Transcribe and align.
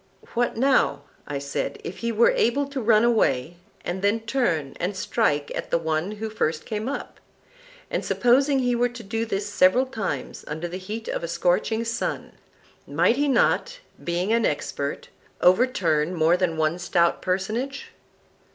What, 0.33 0.57
now, 0.57 1.03
I 1.27 1.37
said, 1.37 1.77
if 1.83 1.97
he 1.99 2.11
were 2.11 2.31
able 2.31 2.65
to 2.65 2.81
run 2.81 3.03
away 3.03 3.57
and 3.85 4.01
then 4.01 4.21
turn 4.21 4.75
and 4.79 4.95
strike 4.95 5.51
at 5.53 5.69
the 5.69 5.77
one 5.77 6.13
who 6.13 6.27
first 6.27 6.65
came 6.65 6.89
up? 6.89 7.19
And 7.91 8.03
supposing 8.03 8.57
he 8.57 8.73
were 8.75 8.89
to 8.89 9.03
do 9.03 9.27
this 9.27 9.45
several 9.47 9.85
times 9.85 10.43
under 10.47 10.67
the 10.67 10.77
heat 10.79 11.07
of 11.07 11.23
a 11.23 11.27
scorching 11.27 11.85
sun, 11.85 12.31
might 12.87 13.17
he 13.17 13.27
not, 13.27 13.77
being 14.03 14.33
an 14.33 14.43
expert, 14.43 15.09
overturn 15.39 16.15
more 16.15 16.35
than 16.35 16.57
one 16.57 16.79
stout 16.79 17.21
personage? 17.21 17.89